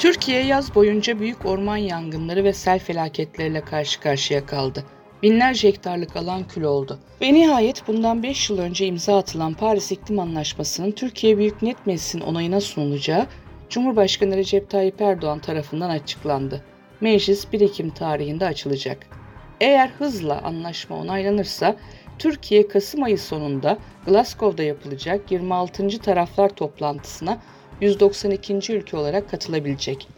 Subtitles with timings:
[0.00, 4.84] Türkiye yaz boyunca büyük orman yangınları ve sel felaketleriyle karşı karşıya kaldı.
[5.22, 6.98] Binlerce hektarlık alan kül oldu.
[7.20, 12.22] Ve nihayet bundan 5 yıl önce imza atılan Paris İklim Anlaşması'nın Türkiye Büyük Millet Meclisi'nin
[12.22, 13.26] onayına sunulacağı
[13.68, 16.64] Cumhurbaşkanı Recep Tayyip Erdoğan tarafından açıklandı.
[17.00, 19.06] Meclis 1 Ekim tarihinde açılacak.
[19.60, 21.76] Eğer hızla anlaşma onaylanırsa
[22.18, 25.88] Türkiye Kasım ayı sonunda Glasgow'da yapılacak 26.
[25.98, 27.38] taraflar toplantısına
[27.80, 28.72] 192.
[28.72, 30.08] ülke olarak katılabilecek.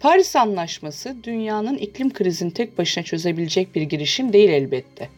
[0.00, 5.08] Paris Anlaşması dünyanın iklim krizini tek başına çözebilecek bir girişim değil elbette.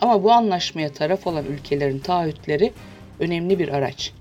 [0.00, 2.72] Ama bu anlaşmaya taraf olan ülkelerin taahhütleri
[3.20, 4.12] önemli bir araç.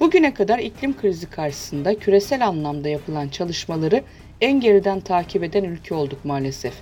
[0.00, 4.02] Bugüne kadar iklim krizi karşısında küresel anlamda yapılan çalışmaları
[4.40, 6.74] en geriden takip eden ülke olduk maalesef.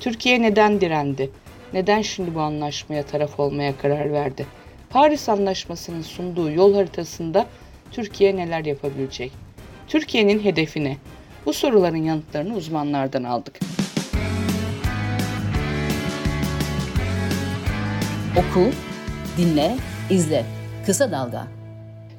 [0.00, 1.30] Türkiye neden direndi?
[1.72, 4.46] Neden şimdi bu anlaşmaya taraf olmaya karar verdi?
[4.90, 7.46] Paris Anlaşması'nın sunduğu yol haritasında
[7.92, 9.32] Türkiye neler yapabilecek?
[9.88, 10.96] Türkiye'nin hedefi ne?
[11.46, 13.58] Bu soruların yanıtlarını uzmanlardan aldık.
[18.32, 18.70] Oku,
[19.38, 19.76] dinle,
[20.10, 20.44] izle.
[20.86, 21.46] Kısa Dalga.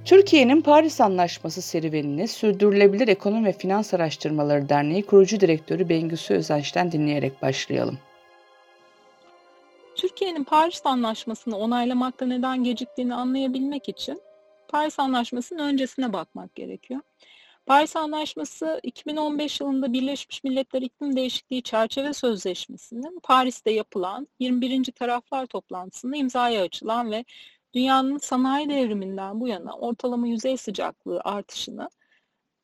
[0.05, 7.41] Türkiye'nin Paris Anlaşması serüvenini Sürdürülebilir Ekonomi ve Finans Araştırmaları Derneği kurucu direktörü Bengüsü Özenç'ten dinleyerek
[7.41, 7.97] başlayalım.
[9.95, 14.21] Türkiye'nin Paris Anlaşması'nı onaylamakta neden geciktiğini anlayabilmek için
[14.73, 17.01] Paris Anlaşması'nın öncesine bakmak gerekiyor.
[17.65, 24.83] Paris Anlaşması 2015 yılında Birleşmiş Milletler İklim Değişikliği Çerçeve Sözleşmesi'nin Paris'te yapılan 21.
[24.83, 27.25] taraflar toplantısında imzaya açılan ve
[27.73, 31.89] dünyanın sanayi devriminden bu yana ortalama yüzey sıcaklığı artışını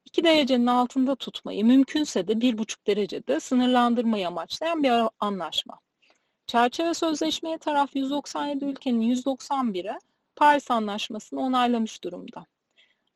[0.05, 5.79] 2 derecenin altında tutmayı mümkünse de 1,5 derecede sınırlandırmayı amaçlayan bir anlaşma.
[6.47, 9.99] Çerçeve sözleşmeye taraf 197 ülkenin 191'e
[10.39, 12.45] Paris Anlaşması'nı onaylamış durumda.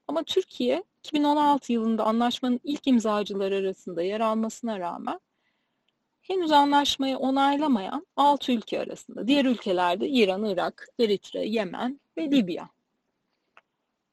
[0.08, 5.20] Ama Türkiye 2016 yılında anlaşmanın ilk imzacıları arasında yer almasına rağmen
[6.22, 9.28] henüz anlaşmayı onaylamayan 6 ülke arasında.
[9.28, 12.70] Diğer ülkelerde İran, Irak, Eritre, Yemen ve Libya.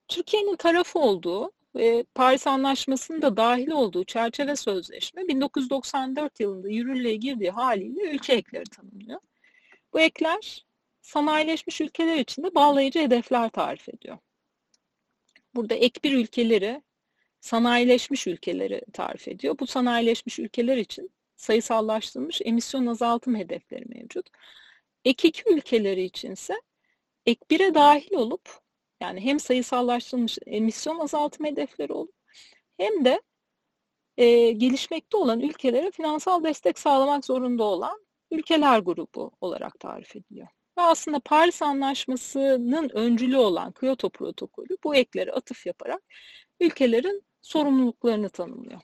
[0.08, 7.50] Türkiye'nin tarafı olduğu ve Paris Anlaşması'nın da dahil olduğu çerçeve sözleşme 1994 yılında yürürlüğe girdiği
[7.50, 9.20] haliyle ülke ekleri tanımlıyor.
[9.92, 10.69] Bu ekler
[11.02, 14.18] sanayileşmiş ülkeler için de bağlayıcı hedefler tarif ediyor.
[15.54, 16.82] Burada ek bir ülkeleri
[17.40, 19.58] sanayileşmiş ülkeleri tarif ediyor.
[19.58, 24.26] Bu sanayileşmiş ülkeler için sayısallaştırılmış emisyon azaltım hedefleri mevcut.
[25.04, 26.54] Ek iki ülkeleri içinse
[27.26, 28.60] ek bire dahil olup
[29.00, 32.14] yani hem sayısallaştırılmış emisyon azaltım hedefleri olup
[32.76, 33.22] hem de
[34.16, 40.48] e, gelişmekte olan ülkelere finansal destek sağlamak zorunda olan ülkeler grubu olarak tarif ediliyor.
[40.80, 46.02] Aslında Paris Anlaşması'nın öncülü olan Kyoto Protokolü bu ekleri atıf yaparak
[46.60, 48.80] ülkelerin sorumluluklarını tanımlıyor.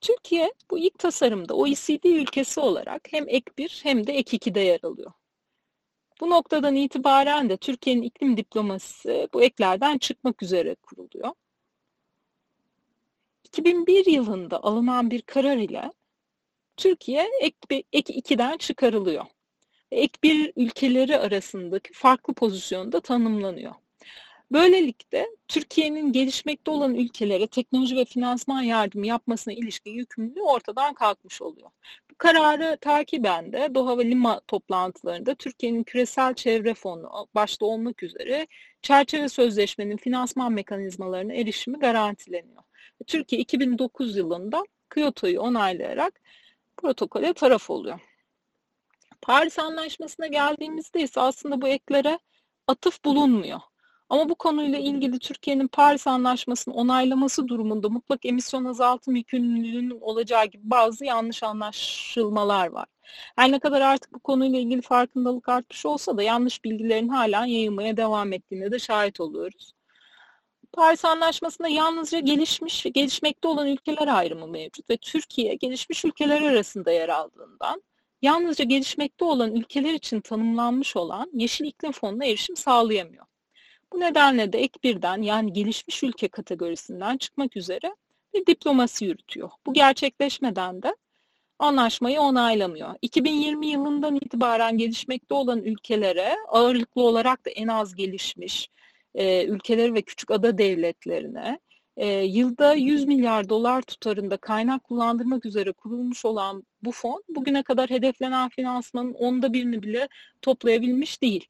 [0.00, 4.80] Türkiye bu ilk tasarımda OECD ülkesi olarak hem ek 1 hem de ek 2'de yer
[4.82, 5.12] alıyor.
[6.20, 11.32] Bu noktadan itibaren de Türkiye'nin iklim diplomasisi bu eklerden çıkmak üzere kuruluyor.
[13.44, 15.92] 2001 yılında alınan bir karar ile
[16.76, 19.26] Türkiye ek, ek 2'den çıkarılıyor.
[19.92, 23.74] Ek 1 ülkeleri arasındaki farklı pozisyonda tanımlanıyor.
[24.52, 31.70] Böylelikle Türkiye'nin gelişmekte olan ülkelere teknoloji ve finansman yardımı yapmasına ilişkin yükümlülüğü ortadan kalkmış oluyor.
[32.10, 38.46] Bu kararı takiben de Doha ve Lima toplantılarında Türkiye'nin küresel çevre fonu başta olmak üzere
[38.82, 42.62] çerçeve sözleşmenin finansman mekanizmalarına erişimi garantileniyor.
[43.06, 44.64] Türkiye 2009 yılında
[44.94, 46.20] Kyoto'yu onaylayarak
[46.76, 48.11] protokole taraf oluyor.
[49.22, 52.18] Paris Anlaşması'na geldiğimizde ise aslında bu eklere
[52.66, 53.60] atıf bulunmuyor.
[54.08, 60.70] Ama bu konuyla ilgili Türkiye'nin Paris Anlaşması'nı onaylaması durumunda mutlak emisyon azaltım yükümlülüğünün olacağı gibi
[60.70, 62.86] bazı yanlış anlaşılmalar var.
[63.36, 67.96] Her ne kadar artık bu konuyla ilgili farkındalık artmış olsa da yanlış bilgilerin hala yayılmaya
[67.96, 69.72] devam ettiğine de şahit oluyoruz.
[70.72, 76.92] Paris Anlaşması'nda yalnızca gelişmiş ve gelişmekte olan ülkeler ayrımı mevcut ve Türkiye gelişmiş ülkeler arasında
[76.92, 77.82] yer aldığından
[78.22, 83.26] yalnızca gelişmekte olan ülkeler için tanımlanmış olan Yeşil İklim Fonu'na erişim sağlayamıyor.
[83.92, 87.96] Bu nedenle de ek birden yani gelişmiş ülke kategorisinden çıkmak üzere
[88.34, 89.50] bir diplomasi yürütüyor.
[89.66, 90.96] Bu gerçekleşmeden de
[91.58, 92.94] anlaşmayı onaylamıyor.
[93.02, 98.68] 2020 yılından itibaren gelişmekte olan ülkelere ağırlıklı olarak da en az gelişmiş
[99.14, 101.58] e, ülkeleri ve küçük ada devletlerine
[101.96, 107.90] e, yılda 100 milyar dolar tutarında kaynak kullandırmak üzere kurulmuş olan bu fon bugüne kadar
[107.90, 110.08] hedeflenen finansmanın onda birini bile
[110.42, 111.46] toplayabilmiş değil.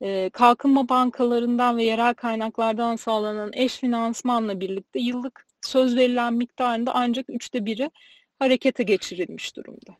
[0.00, 7.26] e, kalkınma bankalarından ve yerel kaynaklardan sağlanan eş finansmanla birlikte yıllık söz verilen miktarında ancak
[7.30, 7.90] üçte biri
[8.38, 9.96] harekete geçirilmiş durumda.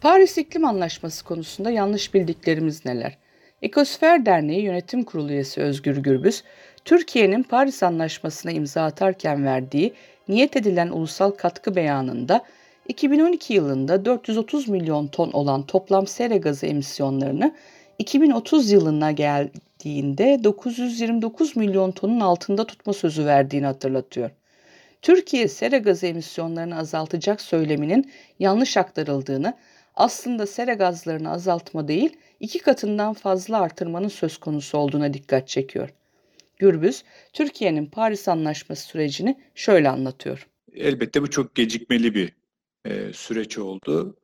[0.00, 3.18] Paris İklim Anlaşması konusunda yanlış bildiklerimiz neler?
[3.62, 6.44] Ekosfer Derneği Yönetim Kurulu üyesi Özgür Gürbüz,
[6.84, 9.94] Türkiye'nin Paris Anlaşması'na imza atarken verdiği
[10.28, 12.44] niyet edilen ulusal katkı beyanında
[12.88, 17.54] 2012 yılında 430 milyon ton olan toplam sera gazı emisyonlarını
[17.98, 24.30] 2030 yılına geldiğinde 929 milyon tonun altında tutma sözü verdiğini hatırlatıyor.
[25.02, 29.54] Türkiye sera gazı emisyonlarını azaltacak söyleminin yanlış aktarıldığını,
[29.96, 35.88] aslında sera gazlarını azaltma değil, iki katından fazla artırmanın söz konusu olduğuna dikkat çekiyor.
[36.58, 40.48] Gürbüz, Türkiye'nin Paris Anlaşması sürecini şöyle anlatıyor.
[40.74, 42.32] Elbette bu çok gecikmeli bir
[42.84, 44.16] e, süreç oldu.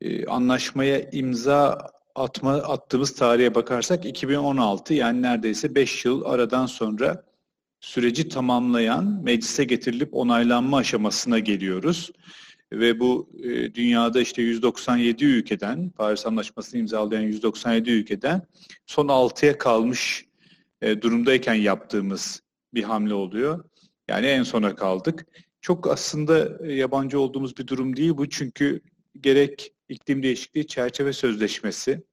[0.00, 7.24] E, anlaşmaya imza atma attığımız tarihe bakarsak 2016 yani neredeyse 5 yıl aradan sonra
[7.80, 12.10] süreci tamamlayan meclise getirilip onaylanma aşamasına geliyoruz.
[12.72, 18.42] Ve bu e, dünyada işte 197 ülkeden, Paris Anlaşması'nı imzalayan 197 ülkeden
[18.86, 20.24] son 6'ya kalmış
[20.84, 22.42] e, durumdayken yaptığımız
[22.74, 23.64] bir hamle oluyor.
[24.08, 25.26] Yani en sona kaldık.
[25.60, 28.80] Çok aslında yabancı olduğumuz bir durum değil bu çünkü
[29.20, 32.04] gerek iklim değişikliği çerçeve sözleşmesi,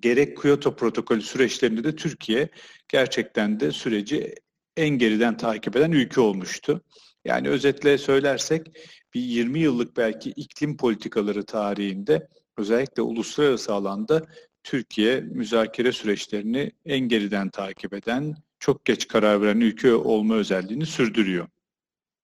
[0.00, 2.48] gerek Kyoto protokolü süreçlerinde de Türkiye
[2.88, 4.34] gerçekten de süreci
[4.76, 6.80] en geriden takip eden ülke olmuştu.
[7.24, 8.66] Yani özetle söylersek
[9.14, 14.22] bir 20 yıllık belki iklim politikaları tarihinde özellikle uluslararası alanda
[14.64, 21.48] Türkiye müzakere süreçlerini en geriden takip eden, çok geç karar veren ülke olma özelliğini sürdürüyor.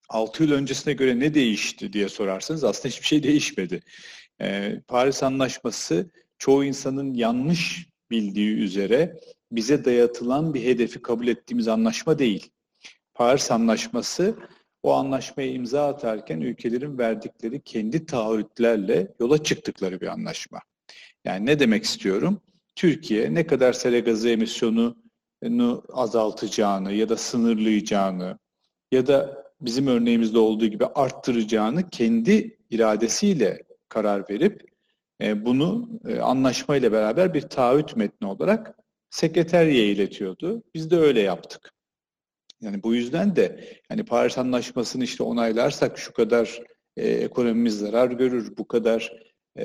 [0.08, 3.80] 6 yıl öncesine göre ne değişti diye sorarsanız aslında hiçbir şey değişmedi.
[4.40, 9.20] Ee, Paris Anlaşması çoğu insanın yanlış bildiği üzere
[9.52, 12.50] bize dayatılan bir hedefi kabul ettiğimiz anlaşma değil.
[13.14, 14.36] Paris Anlaşması
[14.82, 20.60] o anlaşmaya imza atarken ülkelerin verdikleri kendi taahhütlerle yola çıktıkları bir anlaşma.
[21.24, 22.40] Yani ne demek istiyorum?
[22.76, 28.38] Türkiye ne kadar sera gazı emisyonunu azaltacağını ya da sınırlayacağını
[28.92, 34.70] ya da bizim örneğimizde olduğu gibi arttıracağını kendi iradesiyle karar verip
[35.22, 38.76] e, bunu e, anlaşmayla beraber bir taahhüt metni olarak
[39.10, 40.62] sekreteriye iletiyordu.
[40.74, 41.72] Biz de öyle yaptık.
[42.60, 46.60] Yani bu yüzden de yani Paris Anlaşması'nı işte onaylarsak şu kadar
[46.96, 49.64] e, ekonomimiz zarar görür, bu kadar e,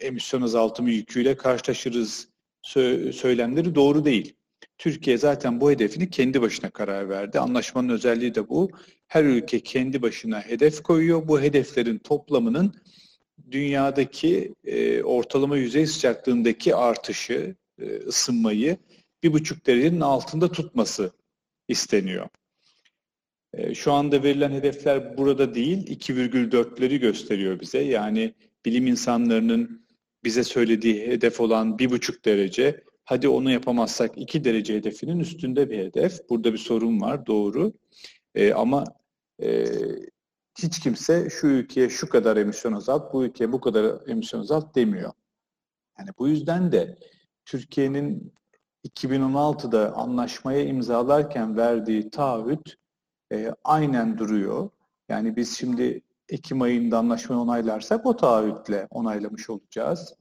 [0.00, 2.28] emisyon azaltımı yüküyle karşılaşırız
[2.62, 4.34] sö söylemleri doğru değil.
[4.78, 7.38] Türkiye zaten bu hedefini kendi başına karar verdi.
[7.38, 8.70] Anlaşmanın özelliği de bu.
[9.08, 11.28] Her ülke kendi başına hedef koyuyor.
[11.28, 12.74] Bu hedeflerin toplamının
[13.50, 18.76] dünyadaki e, ortalama yüzey sıcaklığındaki artışı, e, ısınmayı
[19.22, 21.12] bir buçuk derecenin altında tutması
[21.68, 22.28] isteniyor.
[23.52, 27.78] E, şu anda verilen hedefler burada değil, 2,4'leri gösteriyor bize.
[27.78, 28.34] Yani
[28.64, 29.86] bilim insanlarının
[30.24, 35.78] bize söylediği hedef olan bir buçuk derece, hadi onu yapamazsak iki derece hedefinin üstünde bir
[35.78, 36.28] hedef.
[36.30, 37.72] Burada bir sorun var, doğru.
[38.34, 38.84] E, ama
[39.42, 39.66] e,
[40.58, 45.12] hiç kimse şu ülkeye şu kadar emisyon azalt, bu ülkeye bu kadar emisyon azalt demiyor.
[45.98, 46.98] Yani bu yüzden de
[47.44, 48.32] Türkiye'nin
[48.88, 52.76] 2016'da anlaşmaya imzalarken verdiği taahhüt
[53.32, 54.70] e, aynen duruyor.
[55.08, 56.02] Yani biz şimdi
[56.34, 60.14] Ekim ayında anlaşmayı onaylarsak o taahhütle onaylamış olacağız.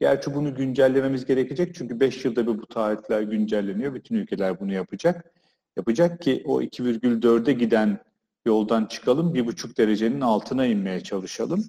[0.00, 3.94] Gerçi bunu güncellememiz gerekecek çünkü 5 yılda bir bu taahhütler güncelleniyor.
[3.94, 5.32] Bütün ülkeler bunu yapacak.
[5.76, 7.98] Yapacak ki o 2,4'e giden
[8.46, 11.64] yoldan çıkalım, 1,5 derecenin altına inmeye çalışalım.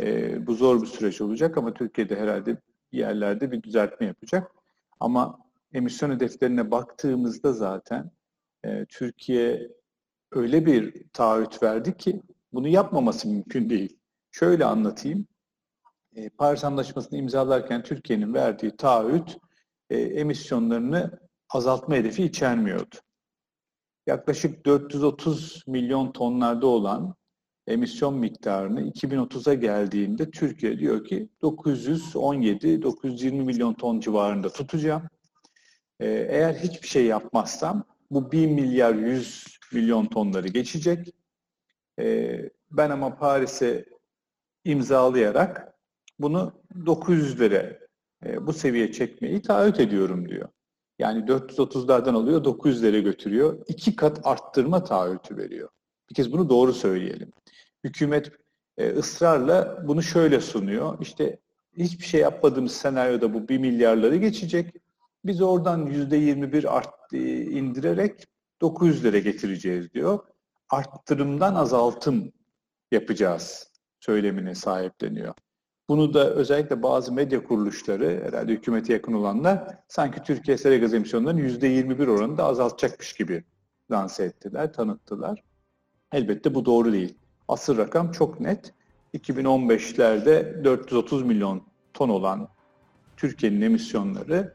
[0.00, 2.56] E, bu zor bir süreç olacak ama Türkiye'de herhalde
[2.92, 4.52] bir yerlerde bir düzeltme yapacak.
[5.00, 5.38] Ama
[5.72, 8.10] emisyon hedeflerine baktığımızda zaten
[8.64, 9.68] e, Türkiye
[10.32, 13.98] öyle bir taahhüt verdi ki bunu yapmaması mümkün değil.
[14.30, 15.26] Şöyle anlatayım.
[16.14, 19.38] E, Paris Anlaşması'nı imzalarken Türkiye'nin verdiği taahhüt
[19.90, 22.96] e, emisyonlarını azaltma hedefi içermiyordu.
[24.06, 27.14] Yaklaşık 430 milyon tonlarda olan
[27.66, 35.02] emisyon miktarını 2030'a geldiğinde Türkiye diyor ki 917-920 milyon ton civarında tutacağım.
[36.00, 41.14] Ee, eğer hiçbir şey yapmazsam bu 1 milyar 100 milyon tonları geçecek.
[41.98, 43.84] Ee, ben ama Paris'e
[44.64, 45.74] imzalayarak
[46.18, 46.52] bunu
[46.84, 47.78] 900'lere
[48.26, 50.48] e, bu seviye çekmeyi taahhüt ediyorum diyor.
[50.98, 53.64] Yani 430'lardan alıyor 900'lere götürüyor.
[53.68, 55.68] İki kat arttırma taahhütü veriyor.
[56.10, 57.32] Bir kez bunu doğru söyleyelim.
[57.84, 58.32] Hükümet
[58.78, 60.98] e, ısrarla bunu şöyle sunuyor.
[61.00, 61.38] İşte
[61.76, 64.74] hiçbir şey yapmadığımız senaryoda bu 1 milyarları geçecek.
[65.24, 68.26] Biz oradan %21 art, e, indirerek
[68.62, 70.18] 900'lere getireceğiz diyor.
[70.70, 72.32] Arttırımdan azaltım
[72.92, 75.34] yapacağız söylemine sahipleniyor.
[75.88, 81.40] Bunu da özellikle bazı medya kuruluşları, herhalde hükümete yakın olanlar sanki Türkiye sera gaz emisyonlarının
[81.40, 83.44] %21 oranında azaltacakmış gibi
[83.90, 85.42] lanse ettiler, tanıttılar.
[86.12, 87.14] Elbette bu doğru değil.
[87.48, 88.74] Asıl rakam çok net.
[89.14, 91.62] 2015'lerde 430 milyon
[91.94, 92.48] ton olan
[93.16, 94.54] Türkiye'nin emisyonları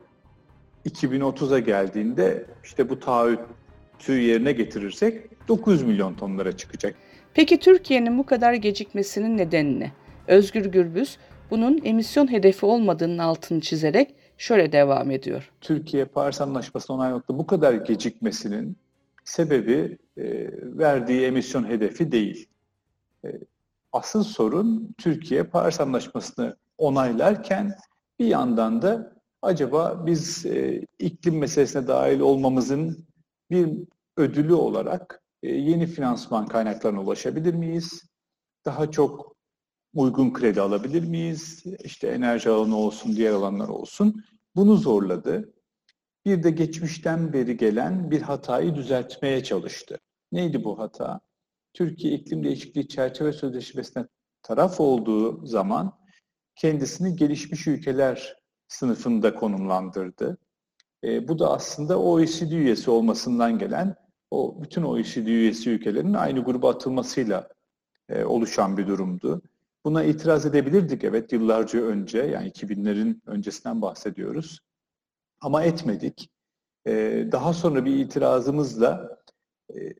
[0.86, 6.96] 2030'a geldiğinde işte bu taahhütü yerine getirirsek 900 milyon tonlara çıkacak.
[7.34, 9.92] Peki Türkiye'nin bu kadar gecikmesinin nedeni ne?
[10.28, 11.18] Özgür Gürbüz
[11.52, 15.52] bunun emisyon hedefi olmadığının altını çizerek şöyle devam ediyor.
[15.62, 18.78] Türkiye Paris Anlaşması'na onaylamakta bu kadar gecikmesinin
[19.24, 20.24] sebebi e,
[20.78, 22.50] verdiği emisyon hedefi değil.
[23.26, 23.28] E,
[23.92, 27.76] asıl sorun Türkiye Paris Anlaşması'nı onaylarken
[28.20, 33.06] bir yandan da acaba biz e, iklim meselesine dahil olmamızın
[33.52, 33.70] bir
[34.18, 38.04] ödülü olarak yeni finansman kaynaklarına ulaşabilir miyiz?
[38.66, 39.36] Daha çok
[39.94, 41.64] uygun kredi alabilir miyiz?
[41.84, 44.24] İşte enerji alanı olsun, diğer alanlar olsun.
[44.56, 45.54] Bunu zorladı.
[46.26, 50.00] Bir de geçmişten beri gelen bir hatayı düzeltmeye çalıştı.
[50.32, 51.20] Neydi bu hata?
[51.74, 54.08] Türkiye İklim Değişikliği Çerçeve Sözleşmesi'ne
[54.44, 56.00] taraf olduğu zaman
[56.56, 58.36] kendisini gelişmiş ülkeler
[58.68, 60.38] sınıfında konumlandırdı.
[61.04, 64.03] E, bu da aslında OECD üyesi olmasından gelen
[64.34, 67.50] o bütün OECD üyesi ülkelerin aynı gruba atılmasıyla
[68.10, 69.42] e, oluşan bir durumdu.
[69.86, 74.60] Buna itiraz edebilirdik evet yıllarca önce yani 2000'lerin öncesinden bahsediyoruz.
[75.42, 76.30] Ama etmedik.
[76.88, 76.92] E,
[77.32, 79.20] daha sonra bir itirazımızla
[79.76, 79.94] e,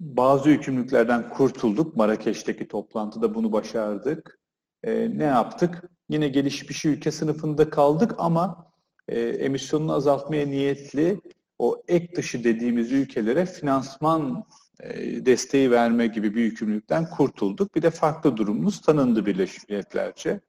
[0.00, 1.96] bazı yükümlülüklerden kurtulduk.
[1.96, 4.38] Marrakeş'teki toplantıda bunu başardık.
[4.82, 5.82] E, ne yaptık?
[6.08, 8.72] Yine gelişmiş ülke sınıfında kaldık ama
[9.08, 11.20] e, emisyonunu azaltmaya niyetli
[11.58, 14.44] o ek dışı dediğimiz ülkelere finansman
[14.80, 17.74] e, desteği verme gibi bir yükümlülükten kurtulduk.
[17.74, 20.40] Bir de farklı durumumuz tanındı Birleşmiş Milletlerce.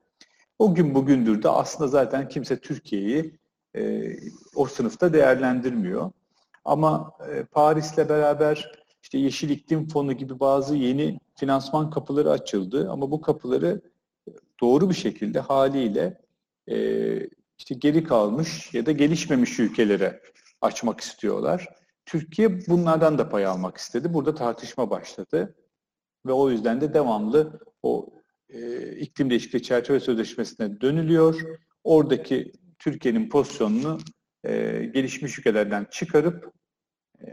[0.60, 3.40] O gün bugündür de aslında zaten kimse Türkiye'yi
[3.76, 4.14] e,
[4.56, 6.12] o sınıfta değerlendirmiyor.
[6.66, 8.72] Ama e, Paris'le beraber
[9.04, 12.90] işte Yeşil İklim Fonu gibi bazı yeni finansman kapıları açıldı.
[12.92, 13.82] Ama bu kapıları
[14.62, 16.22] doğru bir şekilde haliyle
[17.58, 20.22] işte geri kalmış ya da gelişmemiş ülkelere
[20.62, 21.70] açmak istiyorlar.
[22.06, 24.14] Türkiye bunlardan da pay almak istedi.
[24.14, 25.56] Burada tartışma başladı
[26.26, 28.10] ve o yüzden de devamlı o
[28.50, 31.42] e, iklim değişikliği çerçeve sözleşmesine dönülüyor.
[31.84, 33.98] Oradaki Türkiye'nin pozisyonunu
[34.44, 36.52] e, gelişmiş ülkelerden çıkarıp
[37.22, 37.26] e,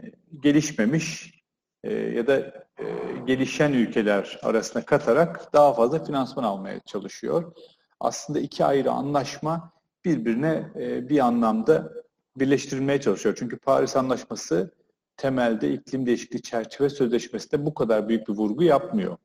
[0.43, 1.43] gelişmemiş
[1.83, 2.37] e, ya da
[2.79, 2.85] e,
[3.25, 7.53] gelişen ülkeler arasına katarak daha fazla finansman almaya çalışıyor.
[7.99, 9.73] Aslında iki ayrı anlaşma
[10.05, 11.93] birbirine e, bir anlamda
[12.37, 13.35] birleştirilmeye çalışıyor.
[13.39, 14.71] Çünkü Paris Anlaşması
[15.17, 19.17] temelde iklim değişikliği çerçeve sözleşmesinde bu kadar büyük bir vurgu yapmıyor.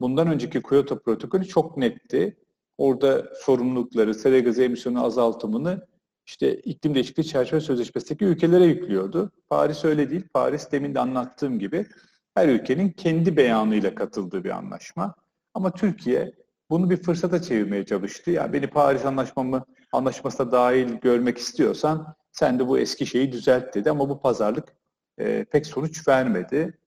[0.00, 2.36] Bundan önceki Kyoto protokolü çok netti.
[2.78, 5.86] Orada sorumlulukları, sera gazı emisyonu azaltımını
[6.26, 9.32] işte iklim değişikliği çerçeve sözleşmesindeki ülkelere yüklüyordu.
[9.48, 10.24] Paris öyle değil.
[10.34, 11.86] Paris demin de anlattığım gibi
[12.34, 15.14] her ülkenin kendi beyanıyla katıldığı bir anlaşma.
[15.54, 16.32] Ama Türkiye
[16.70, 18.30] bunu bir fırsata çevirmeye çalıştı.
[18.30, 23.74] Ya yani beni Paris anlaşmamı anlaşmasına dahil görmek istiyorsan sen de bu eski şeyi düzelt
[23.74, 24.76] dedi ama bu pazarlık
[25.18, 26.78] e, pek sonuç vermedi.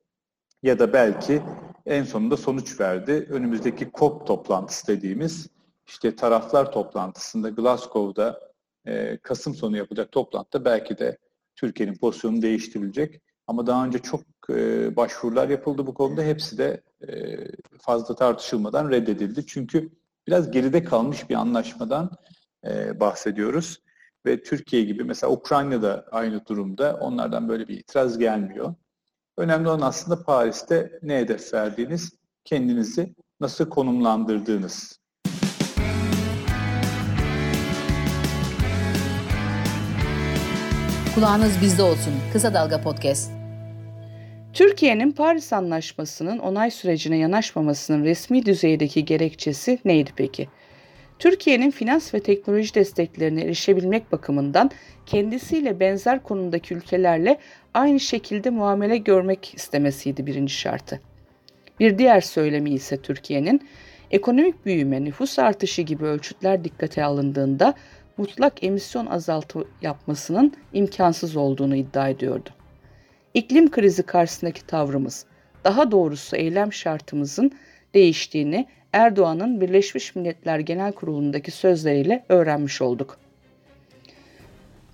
[0.64, 1.42] Ya da belki
[1.86, 3.28] en sonunda sonuç verdi.
[3.30, 5.48] Önümüzdeki COP toplantısı dediğimiz
[5.88, 8.40] işte taraflar toplantısında Glasgow'da
[8.86, 11.18] e, Kasım sonu yapacak toplantıda belki de
[11.56, 13.22] Türkiye'nin pozisyonu değiştirilecek.
[13.48, 16.24] Ama daha önce çok e, başvurular yapıldı bu konuda.
[16.24, 17.38] Hepsi de e,
[17.82, 19.46] fazla tartışılmadan reddedildi.
[19.46, 19.90] Çünkü
[20.28, 22.12] biraz geride kalmış bir anlaşmadan
[22.66, 23.85] e, bahsediyoruz.
[24.26, 28.74] Ve Türkiye gibi mesela Ukrayna'da aynı durumda onlardan böyle bir itiraz gelmiyor.
[29.38, 32.14] Önemli olan aslında Paris'te ne hedef verdiğiniz,
[32.46, 35.00] kendinizi nasıl konumlandırdığınız.
[41.16, 42.14] Kulağınız bizde olsun.
[42.34, 43.32] Kısa Dalga Podcast.
[44.54, 50.50] Türkiye'nin Paris Anlaşması'nın onay sürecine yanaşmamasının resmi düzeydeki gerekçesi neydi peki?
[51.20, 54.72] Türkiye'nin finans ve teknoloji desteklerine erişebilmek bakımından
[55.06, 57.38] kendisiyle benzer konumdaki ülkelerle
[57.74, 61.02] aynı şekilde muamele görmek istemesiydi birinci şartı.
[61.80, 63.62] Bir diğer söylemi ise Türkiye'nin
[64.12, 67.74] ekonomik büyüme, nüfus artışı gibi ölçütler dikkate alındığında
[68.18, 72.50] mutlak emisyon azaltı yapmasının imkansız olduğunu iddia ediyordu.
[73.34, 75.26] İklim krizi karşısındaki tavrımız,
[75.64, 77.52] daha doğrusu eylem şartımızın
[77.94, 83.18] değiştiğini Erdoğan'ın Birleşmiş Milletler Genel Kurulu'ndaki sözleriyle öğrenmiş olduk.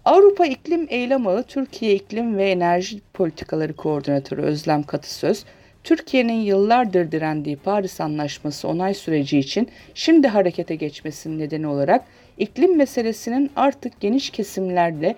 [0.05, 5.46] Avrupa İklim Eylem Ağı Türkiye İklim ve Enerji Politikaları Koordinatörü Özlem Katısöz,
[5.84, 12.05] Türkiye'nin yıllardır direndiği Paris Anlaşması onay süreci için şimdi harekete geçmesinin nedeni olarak
[12.38, 15.15] iklim meselesinin artık geniş kesimlerle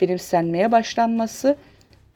[0.00, 1.56] benimsenmeye başlanması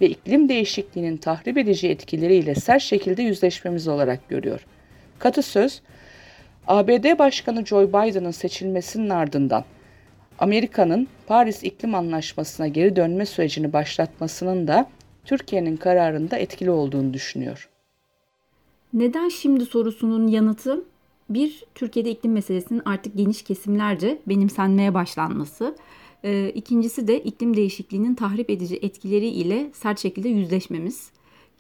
[0.01, 4.67] ve iklim değişikliğinin tahrip edici etkileriyle sert şekilde yüzleşmemiz olarak görüyor.
[5.19, 5.83] Katı söz,
[6.67, 9.65] ABD Başkanı Joe Biden'ın seçilmesinin ardından
[10.39, 14.91] Amerika'nın Paris İklim Anlaşması'na geri dönme sürecini başlatmasının da
[15.25, 17.69] Türkiye'nin kararında etkili olduğunu düşünüyor.
[18.93, 20.85] Neden şimdi sorusunun yanıtı
[21.31, 25.77] bir, Türkiye'de iklim meselesinin artık geniş kesimlerce benimsenmeye başlanması.
[26.25, 31.11] E, ikincisi de iklim değişikliğinin tahrip edici etkileri ile sert şekilde yüzleşmemiz.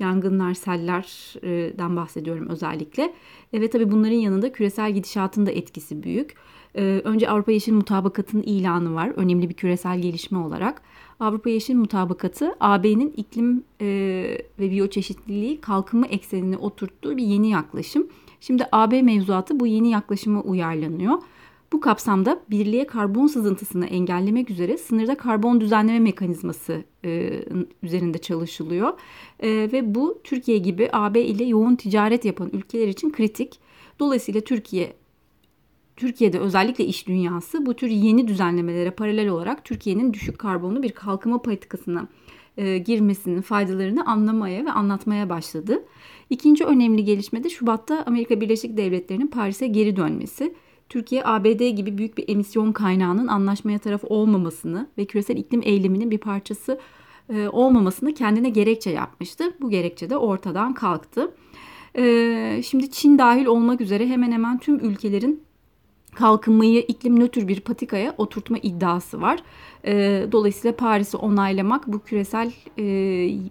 [0.01, 3.15] Yangınlar, sellerden bahsediyorum özellikle.
[3.53, 6.35] E, ve tabii bunların yanında küresel gidişatın da etkisi büyük.
[6.75, 9.13] E, önce Avrupa Yeşil Mutabakatı'nın ilanı var.
[9.17, 10.83] Önemli bir küresel gelişme olarak.
[11.21, 13.87] Avrupa Yeşil Mutabakatı AB'nin iklim e,
[14.59, 18.09] ve biyoçeşitliliği kalkınma eksenine oturttuğu bir yeni yaklaşım.
[18.41, 21.19] Şimdi AB mevzuatı bu yeni yaklaşıma uyarlanıyor.
[21.73, 27.43] Bu kapsamda birliğe karbon sızıntısını engellemek üzere sınırda karbon düzenleme mekanizması e,
[27.83, 28.93] üzerinde çalışılıyor.
[29.41, 33.59] E, ve bu Türkiye gibi AB ile yoğun ticaret yapan ülkeler için kritik.
[33.99, 34.93] Dolayısıyla Türkiye
[35.97, 41.43] Türkiye'de özellikle iş dünyası bu tür yeni düzenlemelere paralel olarak Türkiye'nin düşük karbonlu bir kalkınma
[41.43, 42.09] politikasına
[42.57, 45.85] e, girmesinin faydalarını anlamaya ve anlatmaya başladı.
[46.31, 50.55] İkinci önemli gelişme de Şubat'ta Amerika Birleşik Devletleri'nin Paris'e geri dönmesi.
[50.91, 56.19] Türkiye ABD gibi büyük bir emisyon kaynağının anlaşmaya taraf olmamasını ve küresel iklim eyleminin bir
[56.19, 56.81] parçası
[57.29, 59.45] e, olmamasını kendine gerekçe yapmıştı.
[59.61, 61.35] Bu gerekçe de ortadan kalktı.
[61.97, 65.43] E, şimdi Çin dahil olmak üzere hemen hemen tüm ülkelerin
[66.15, 69.43] kalkınmayı iklim nötr bir patikaya oturtma iddiası var.
[69.85, 72.53] E, dolayısıyla Paris'i onaylamak bu küresel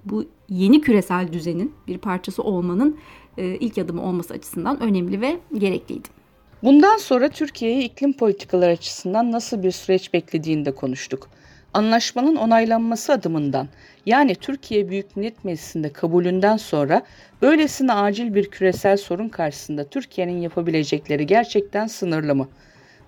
[0.05, 2.97] bu yeni küresel düzenin bir parçası olmanın
[3.37, 6.18] ilk adımı olması açısından önemli ve gerekliydi.
[6.63, 11.29] Bundan sonra Türkiye'yi iklim politikaları açısından nasıl bir süreç beklediğini de konuştuk.
[11.73, 13.67] Anlaşmanın onaylanması adımından
[14.05, 17.01] yani Türkiye Büyük Millet Meclisi'nde kabulünden sonra
[17.41, 22.47] böylesine acil bir küresel sorun karşısında Türkiye'nin yapabilecekleri gerçekten sınırlı mı?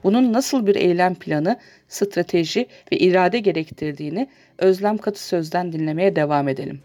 [0.03, 6.81] Bunun nasıl bir eylem planı, strateji ve irade gerektirdiğini Özlem Katı Söz'den dinlemeye devam edelim.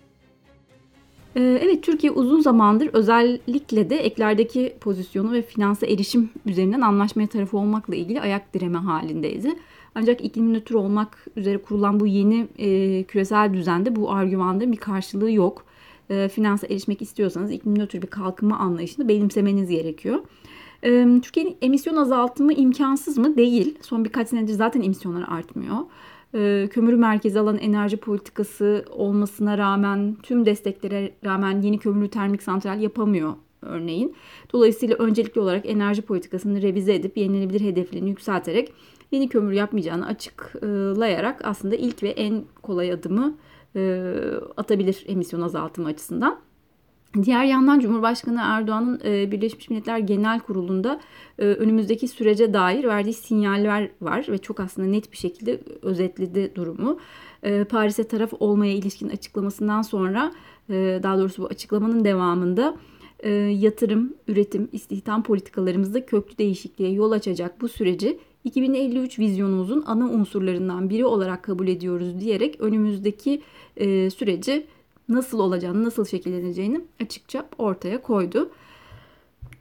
[1.37, 7.59] Ee, evet Türkiye uzun zamandır özellikle de eklerdeki pozisyonu ve finansa erişim üzerinden anlaşmaya tarafı
[7.59, 9.55] olmakla ilgili ayak direme halindeydi.
[9.95, 15.31] Ancak iklim nötr olmak üzere kurulan bu yeni e, küresel düzende bu argümanların bir karşılığı
[15.31, 15.65] yok.
[16.11, 20.19] E, finansa erişmek istiyorsanız iklim nötr bir kalkınma anlayışını benimsemeniz gerekiyor.
[20.85, 23.37] E, Türkiye'nin emisyon azaltımı imkansız mı?
[23.37, 23.79] Değil.
[23.83, 25.77] Son birkaç senedir zaten emisyonlar artmıyor.
[26.37, 32.81] E, kömürü merkezi alan enerji politikası olmasına rağmen tüm desteklere rağmen yeni kömürlü termik santral
[32.81, 34.17] yapamıyor örneğin.
[34.53, 38.73] Dolayısıyla öncelikli olarak enerji politikasını revize edip yenilenebilir hedeflerini yükselterek
[39.11, 43.37] yeni kömür yapmayacağını açıklayarak aslında ilk ve en kolay adımı
[43.77, 44.03] e,
[44.57, 46.46] atabilir emisyon azaltımı açısından.
[47.23, 51.01] Diğer yandan Cumhurbaşkanı Erdoğan'ın e, Birleşmiş Milletler Genel Kurulu'nda
[51.39, 56.99] e, önümüzdeki sürece dair verdiği sinyaller var ve çok aslında net bir şekilde özetledi durumu.
[57.69, 60.33] Paris'e taraf olmaya ilişkin açıklamasından sonra
[60.71, 62.77] daha doğrusu bu açıklamanın devamında
[63.51, 71.05] yatırım, üretim, istihdam politikalarımızda köklü değişikliğe yol açacak bu süreci 2053 vizyonumuzun ana unsurlarından biri
[71.05, 73.43] olarak kabul ediyoruz diyerek önümüzdeki
[73.77, 74.67] e, süreci
[75.09, 78.51] nasıl olacağını, nasıl şekilleneceğini açıkça ortaya koydu.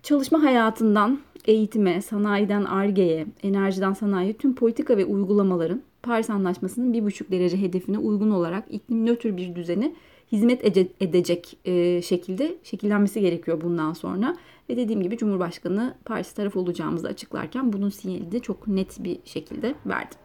[0.03, 7.61] Çalışma hayatından eğitime, sanayiden argeye, enerjiden sanayiye tüm politika ve uygulamaların Paris Anlaşması'nın 1,5 derece
[7.61, 9.95] hedefine uygun olarak iklim nötr bir düzeni
[10.31, 10.65] hizmet
[11.01, 14.37] edecek e, şekilde şekillenmesi gerekiyor bundan sonra.
[14.69, 19.75] Ve dediğim gibi Cumhurbaşkanı Paris taraf olacağımızı açıklarken bunun sinyali de çok net bir şekilde
[19.85, 20.24] verdi.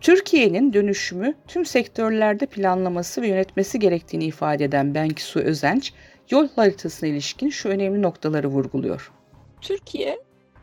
[0.00, 5.92] Türkiye'nin dönüşümü tüm sektörlerde planlaması ve yönetmesi gerektiğini ifade eden Benkisu Özenç,
[6.30, 9.12] yol haritasına ilişkin şu önemli noktaları vurguluyor.
[9.60, 10.20] Türkiye,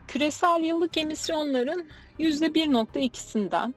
[0.08, 1.86] küresel yıllık emisyonların
[2.18, 3.74] %1.2'sinden,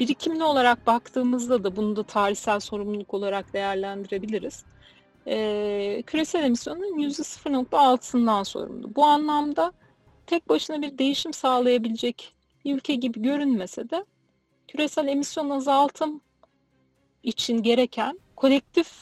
[0.00, 4.64] birikimli olarak baktığımızda da bunu da tarihsel sorumluluk olarak değerlendirebiliriz
[5.26, 8.94] e, küresel emisyonun %0.6'sından sorumlu.
[8.96, 9.72] Bu anlamda
[10.26, 12.34] tek başına bir değişim sağlayabilecek
[12.64, 14.04] ülke gibi görünmese de
[14.70, 16.20] küresel emisyon azaltım
[17.22, 18.92] için gereken kolektif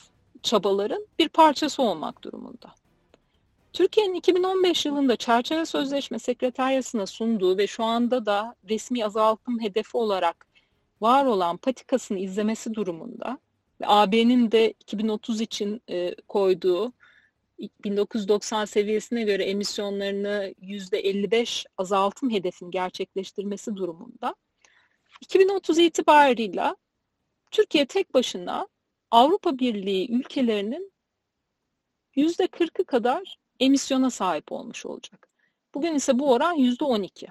[0.42, 2.74] çabaların bir parçası olmak durumunda.
[3.72, 10.46] Türkiye'nin 2015 yılında çerçeve sözleşme sekreteryasına sunduğu ve şu anda da resmi azaltım hedefi olarak
[11.00, 13.38] var olan patikasını izlemesi durumunda
[13.80, 16.92] ve AB'nin de 2030 için e, koyduğu
[17.84, 24.34] 1990 seviyesine göre emisyonlarını %55 azaltım hedefini gerçekleştirmesi durumunda
[25.20, 26.76] 2030 itibarıyla
[27.50, 28.68] Türkiye tek başına
[29.10, 30.92] Avrupa Birliği ülkelerinin
[32.16, 35.28] %40'ı kadar emisyona sahip olmuş olacak.
[35.74, 37.28] Bugün ise bu oran %12.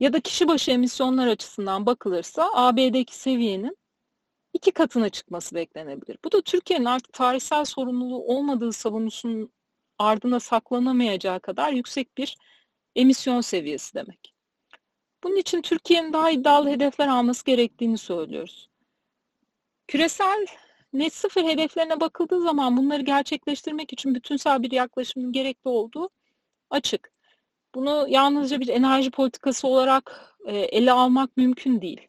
[0.00, 3.78] Ya da kişi başı emisyonlar açısından bakılırsa AB'deki seviyenin
[4.52, 6.18] iki katına çıkması beklenebilir.
[6.24, 9.52] Bu da Türkiye'nin artık tarihsel sorumluluğu olmadığı savunusunun
[9.98, 12.36] ardına saklanamayacağı kadar yüksek bir
[12.96, 14.34] emisyon seviyesi demek.
[15.24, 18.68] Bunun için Türkiye'nin daha iddialı hedefler alması gerektiğini söylüyoruz.
[19.88, 20.46] Küresel
[20.92, 26.10] net sıfır hedeflerine bakıldığı zaman bunları gerçekleştirmek için bütünsel bir yaklaşımın gerekli olduğu
[26.70, 27.12] açık.
[27.74, 32.08] Bunu yalnızca bir enerji politikası olarak e, ele almak mümkün değil.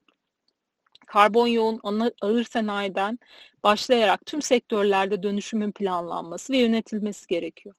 [1.08, 1.80] Karbon yoğun
[2.22, 3.19] ağır sanayiden
[3.63, 7.76] başlayarak tüm sektörlerde dönüşümün planlanması ve yönetilmesi gerekiyor.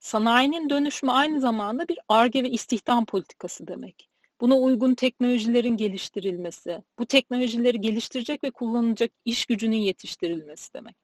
[0.00, 4.08] Sanayinin dönüşümü aynı zamanda bir ARGE ve istihdam politikası demek.
[4.40, 10.96] Buna uygun teknolojilerin geliştirilmesi, bu teknolojileri geliştirecek ve kullanılacak iş gücünün yetiştirilmesi demek.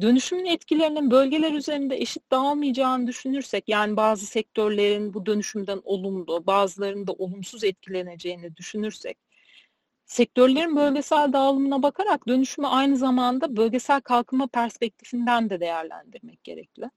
[0.00, 7.12] Dönüşümün etkilerinin bölgeler üzerinde eşit dağılmayacağını düşünürsek, yani bazı sektörlerin bu dönüşümden olumlu, bazılarının da
[7.12, 9.18] olumsuz etkileneceğini düşünürsek,
[10.06, 16.90] sektörlerin bölgesel dağılımına bakarak dönüşümü aynı zamanda bölgesel kalkınma perspektifinden de değerlendirmek gerekli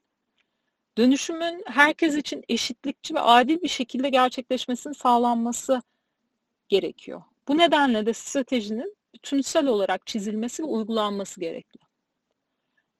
[0.98, 5.82] dönüşümün herkes için eşitlikçi ve adil bir şekilde gerçekleşmesinin sağlanması
[6.70, 7.24] gerekiyor.
[7.48, 11.80] Bu nedenle de stratejinin bütünsel olarak çizilmesi ve uygulanması gerekli.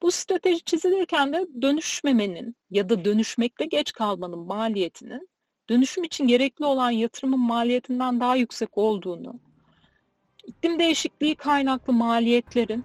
[0.02, 5.28] Bu strateji çizilirken de dönüşmemenin ya da dönüşmekte geç kalmanın maliyetinin
[5.68, 9.40] dönüşüm için gerekli olan yatırımın maliyetinden daha yüksek olduğunu,
[10.44, 12.84] iklim değişikliği kaynaklı maliyetlerin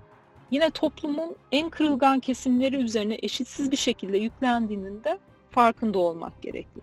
[0.51, 5.17] yine toplumun en kırılgan kesimleri üzerine eşitsiz bir şekilde yüklendiğinin de
[5.51, 6.81] farkında olmak gerekli.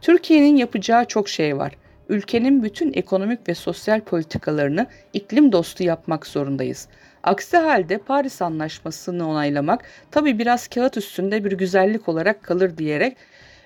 [0.00, 1.72] Türkiye'nin yapacağı çok şey var.
[2.08, 6.88] Ülkenin bütün ekonomik ve sosyal politikalarını iklim dostu yapmak zorundayız.
[7.22, 13.16] Aksi halde Paris Anlaşması'nı onaylamak tabi biraz kağıt üstünde bir güzellik olarak kalır diyerek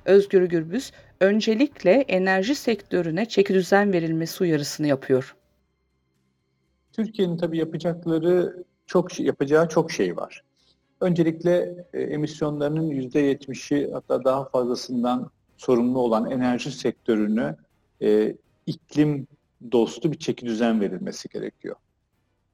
[0.04, 5.36] Özgür Gürbüz öncelikle enerji sektörüne çeki düzen verilmesi uyarısını yapıyor.
[6.92, 10.42] Türkiye'nin tabii yapacakları çok yapacağı çok şey var.
[11.00, 17.56] Öncelikle e, emisyonlarının %70'i hatta daha fazlasından sorumlu olan enerji sektörünü
[18.02, 19.26] e, iklim
[19.72, 21.76] dostu bir çeki düzen verilmesi gerekiyor.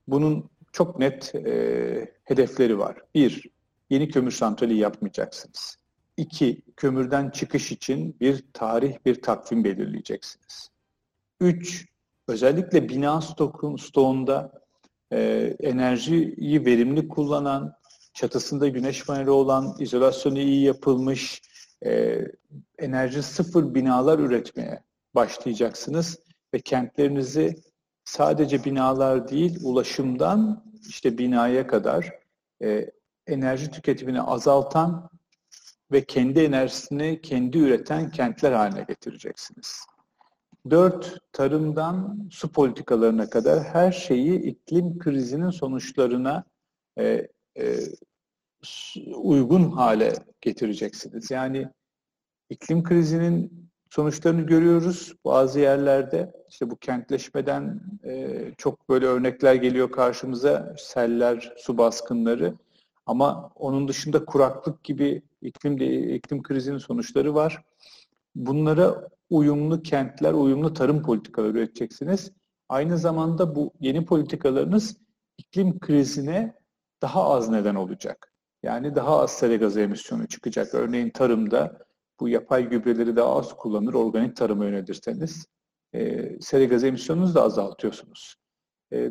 [0.09, 2.99] Bunun çok net e, hedefleri var.
[3.15, 3.51] Bir,
[3.91, 5.77] yeni kömür santrali yapmayacaksınız.
[6.17, 10.69] İki, kömürden çıkış için bir tarih, bir takvim belirleyeceksiniz.
[11.41, 11.87] Üç,
[12.29, 14.64] özellikle bina stokun, stoğunda
[15.15, 17.75] e, enerjiyi verimli kullanan,
[18.15, 21.43] çatısında güneş paneli olan, izolasyonu iyi yapılmış,
[21.87, 22.21] e,
[22.79, 24.83] enerji sıfır binalar üretmeye
[25.15, 26.19] başlayacaksınız
[26.55, 27.57] ve kentlerinizi
[28.05, 32.19] sadece binalar değil, ulaşımdan işte binaya kadar
[32.63, 32.91] e,
[33.27, 35.11] enerji tüketimini azaltan
[35.93, 39.87] ve kendi enerjisini kendi üreten kentler haline getireceksiniz.
[40.71, 46.45] Dört, tarımdan su politikalarına kadar her şeyi iklim krizinin sonuçlarına
[46.99, 47.79] e, e,
[49.15, 51.31] uygun hale getireceksiniz.
[51.31, 51.69] Yani
[52.51, 56.33] iklim krizinin sonuçlarını görüyoruz bazı yerlerde.
[56.49, 60.75] İşte bu kentleşmeden e, çok böyle örnekler geliyor karşımıza.
[60.79, 62.55] Seller, su baskınları.
[63.07, 65.77] Ama onun dışında kuraklık gibi iklim
[66.15, 67.65] iklim krizinin sonuçları var.
[68.35, 72.33] Bunlara uyumlu kentler, uyumlu tarım politikaları üreteceksiniz.
[72.69, 74.97] Aynı zamanda bu yeni politikalarınız
[75.39, 76.55] iklim krizine
[77.03, 78.33] daha az neden olacak.
[78.63, 80.75] Yani daha az sera gazı emisyonu çıkacak.
[80.75, 81.79] Örneğin tarımda
[82.21, 85.47] bu yapay gübreleri daha az kullanır, organik tarıma yönelirseniz
[85.93, 88.37] e, sera gazı emisyonunuzu da azaltıyorsunuz.
[88.93, 89.11] E,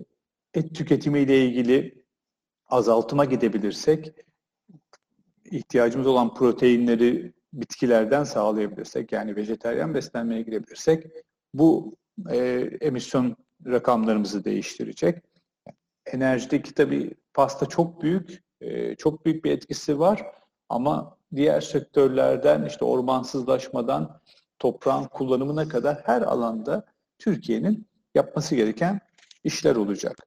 [0.54, 2.04] et tüketimiyle ilgili
[2.68, 4.12] azaltıma gidebilirsek
[5.52, 11.08] ihtiyacımız olan proteinleri bitkilerden sağlayabilirsek yani vejeteryan beslenmeye gidebilirsek
[11.54, 11.96] bu
[12.30, 12.38] e,
[12.82, 13.36] emisyon
[13.66, 15.24] rakamlarımızı değiştirecek.
[16.06, 20.26] Enerjideki tabii pasta çok büyük, e, çok büyük bir etkisi var
[20.70, 24.22] ama diğer sektörlerden işte ormansızlaşmadan
[24.60, 26.86] toprağın kullanımına kadar her alanda
[27.20, 29.00] Türkiye'nin yapması gereken
[29.44, 30.18] işler olacak.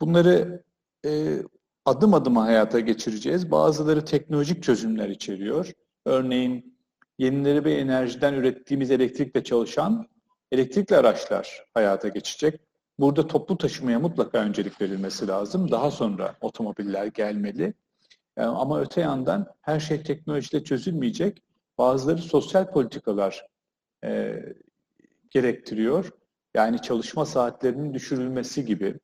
[0.00, 0.62] Bunları
[1.06, 1.38] e,
[1.84, 3.50] adım adım hayata geçireceğiz.
[3.50, 5.72] Bazıları teknolojik çözümler içeriyor.
[6.10, 6.78] Örneğin
[7.18, 10.08] yenileri enerjiden ürettiğimiz elektrikle çalışan
[10.52, 12.60] elektrikli araçlar hayata geçecek.
[12.98, 15.70] Burada toplu taşımaya mutlaka öncelik verilmesi lazım.
[15.70, 17.74] Daha sonra otomobiller gelmeli.
[18.36, 21.42] Yani ama öte yandan her şey teknolojiyle çözülmeyecek.
[21.78, 23.46] Bazıları sosyal politikalar
[24.04, 24.42] e,
[25.30, 26.10] gerektiriyor.
[26.54, 28.98] Yani çalışma saatlerinin düşürülmesi gibi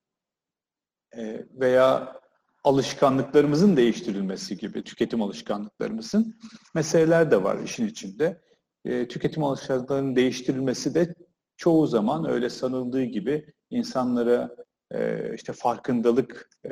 [1.16, 2.20] e, veya
[2.66, 6.38] alışkanlıklarımızın değiştirilmesi gibi, tüketim alışkanlıklarımızın
[6.74, 8.40] meseleler de var işin içinde.
[8.84, 11.14] E, tüketim alışkanlıklarının değiştirilmesi de
[11.56, 14.56] çoğu zaman öyle sanıldığı gibi insanlara
[14.90, 16.70] e, işte farkındalık e,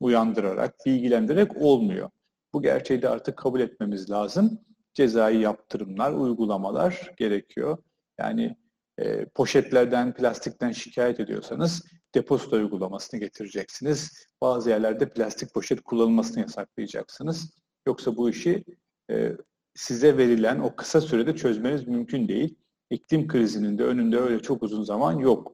[0.00, 2.10] uyandırarak, bilgilendirerek olmuyor.
[2.52, 4.60] Bu gerçeği de artık kabul etmemiz lazım.
[4.94, 7.78] Cezai yaptırımlar, uygulamalar gerekiyor.
[8.18, 8.56] Yani
[8.98, 11.82] e, poşetlerden, plastikten şikayet ediyorsanız
[12.14, 14.26] depozito uygulamasını getireceksiniz.
[14.40, 17.50] Bazı yerlerde plastik poşet kullanılmasını yasaklayacaksınız.
[17.86, 18.64] Yoksa bu işi
[19.10, 19.32] e,
[19.74, 22.58] size verilen o kısa sürede çözmeniz mümkün değil.
[22.90, 25.52] İklim krizinin de önünde öyle çok uzun zaman yok.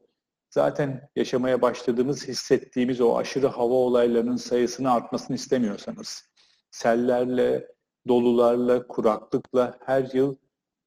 [0.50, 6.30] Zaten yaşamaya başladığımız, hissettiğimiz o aşırı hava olaylarının sayısını artmasını istemiyorsanız,
[6.70, 7.68] sellerle,
[8.08, 10.36] dolularla, kuraklıkla her yıl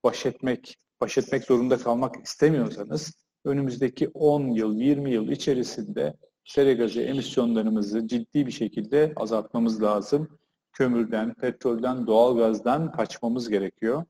[0.04, 6.14] baş etmek, baş etmek zorunda kalmak istemiyorsanız önümüzdeki 10 yıl, 20 yıl içerisinde
[6.46, 10.40] sera gazı emisyonlarımızı ciddi bir şekilde azaltmamız lazım.
[10.74, 14.06] Kömürden, petrolden, doğalgazdan kaçmamız gerekiyor.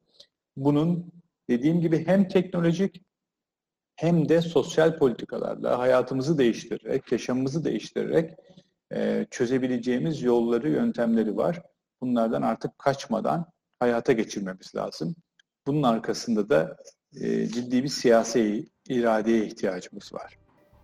[0.57, 1.11] Bunun
[1.49, 3.01] dediğim gibi hem teknolojik
[3.95, 8.31] hem de sosyal politikalarla hayatımızı değiştirerek, yaşamımızı değiştirerek
[8.93, 11.61] e, çözebileceğimiz yolları, yöntemleri var.
[12.01, 13.45] Bunlardan artık kaçmadan
[13.79, 15.15] hayata geçirmemiz lazım.
[15.67, 16.77] Bunun arkasında da
[17.21, 20.37] e, ciddi bir siyasi iradeye ihtiyacımız var.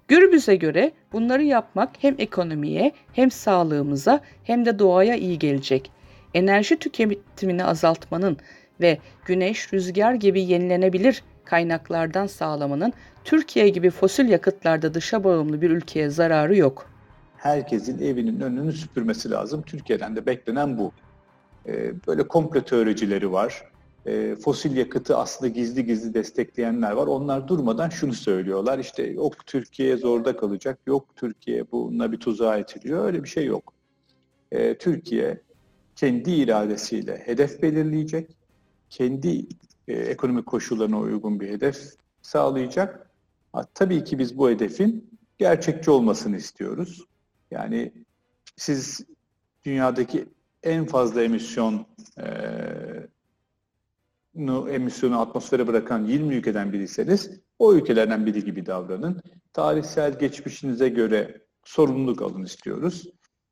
[0.08, 5.92] Gürbüz'e göre bunları yapmak hem ekonomiye hem sağlığımıza hem de doğaya iyi gelecek.
[6.34, 8.38] Enerji tüketimini azaltmanın
[8.82, 16.10] ve güneş, rüzgar gibi yenilenebilir kaynaklardan sağlamanın Türkiye gibi fosil yakıtlarda dışa bağımlı bir ülkeye
[16.10, 16.90] zararı yok.
[17.38, 19.62] Herkesin evinin önünü süpürmesi lazım.
[19.62, 20.92] Türkiye'den de beklenen bu.
[21.68, 23.73] Ee, böyle komplo teoricileri var
[24.06, 27.08] e, fosil yakıtı aslında gizli gizli destekleyenler var.
[27.08, 28.80] Onlar durmadan şunu söylüyorlar.
[28.80, 33.06] İşte yok Türkiye zorda kalacak, yok Türkiye bununla bir tuzağa etiliyor.
[33.06, 33.74] Öyle bir şey yok.
[34.52, 35.42] E, Türkiye
[35.96, 38.30] kendi iradesiyle hedef belirleyecek.
[38.90, 39.46] Kendi
[39.88, 41.78] e, ekonomik koşullarına uygun bir hedef
[42.22, 43.10] sağlayacak.
[43.54, 47.06] Ha, tabii ki biz bu hedefin gerçekçi olmasını istiyoruz.
[47.52, 47.94] Yani
[48.56, 49.06] siz
[49.66, 50.26] dünyadaki
[50.64, 51.86] en fazla emisyon
[52.18, 52.26] e,
[54.70, 59.22] emisyonu atmosfere bırakan 20 ülkeden biriyseniz o ülkelerden biri gibi davranın.
[59.54, 63.04] Tarihsel geçmişinize göre sorumluluk alın istiyoruz.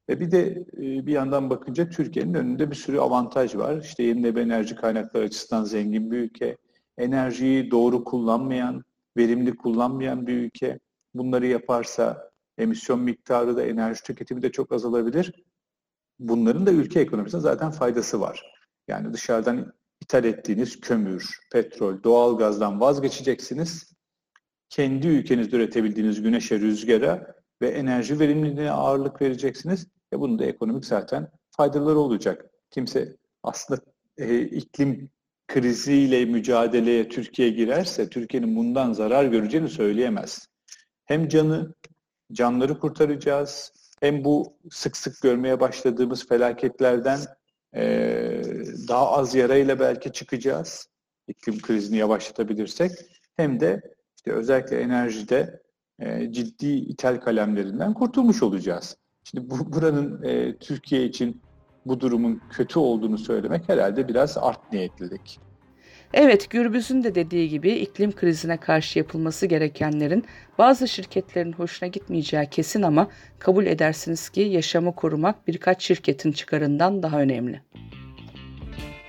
[0.09, 3.81] Ve bir de e, bir yandan bakınca Türkiye'nin önünde bir sürü avantaj var.
[3.81, 6.57] İşte yenilenebilir enerji kaynakları açısından zengin bir ülke.
[6.97, 8.83] Enerjiyi doğru kullanmayan,
[9.17, 10.79] verimli kullanmayan bir ülke.
[11.13, 15.33] Bunları yaparsa emisyon miktarı da enerji tüketimi de çok azalabilir.
[16.19, 18.43] Bunların da ülke ekonomisine zaten faydası var.
[18.87, 23.93] Yani dışarıdan ithal ettiğiniz kömür, petrol, doğal gazdan vazgeçeceksiniz.
[24.69, 29.87] Kendi ülkenizde üretebildiğiniz güneşe, rüzgara ve enerji verimliliğine ağırlık vereceksiniz.
[30.13, 32.45] Ve bunun da ekonomik zaten faydaları olacak.
[32.71, 33.81] Kimse aslında
[34.17, 35.09] e, iklim
[35.47, 40.47] kriziyle mücadeleye Türkiye girerse Türkiye'nin bundan zarar göreceğini söyleyemez.
[41.05, 41.73] Hem canı,
[42.31, 47.19] canları kurtaracağız, hem bu sık sık görmeye başladığımız felaketlerden
[47.75, 47.83] e,
[48.87, 50.87] daha az yarayla belki çıkacağız.
[51.27, 52.91] İklim krizini yavaşlatabilirsek.
[53.35, 53.81] Hem de
[54.17, 55.61] işte özellikle enerjide
[55.99, 58.97] e, ciddi ithal kalemlerinden kurtulmuş olacağız.
[59.23, 61.41] Şimdi bu, buranın e, Türkiye için
[61.85, 65.39] bu durumun kötü olduğunu söylemek herhalde biraz art niyetlilik.
[66.13, 70.25] Evet, Gürbüz'ün de dediği gibi iklim krizine karşı yapılması gerekenlerin
[70.57, 77.19] bazı şirketlerin hoşuna gitmeyeceği kesin ama kabul edersiniz ki yaşamı korumak birkaç şirketin çıkarından daha
[77.21, 77.61] önemli.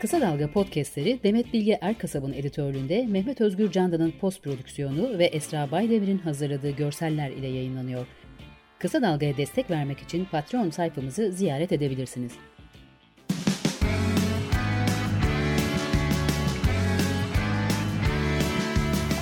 [0.01, 6.19] Kısa Dalga podcastleri Demet Bilge Erkasab'ın editörlüğünde Mehmet Özgür Candan'ın post prodüksiyonu ve Esra Baydemir'in
[6.19, 8.07] hazırladığı görseller ile yayınlanıyor.
[8.79, 12.33] Kısa Dalga'ya destek vermek için Patreon sayfamızı ziyaret edebilirsiniz.